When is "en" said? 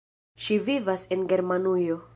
1.17-1.27